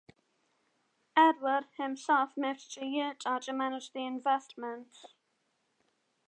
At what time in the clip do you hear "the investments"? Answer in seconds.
3.93-5.05